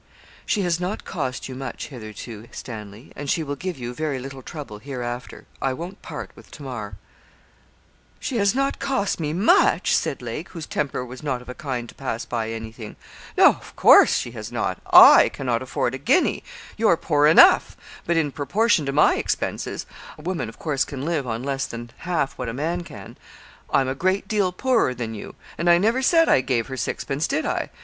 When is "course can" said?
20.57-21.05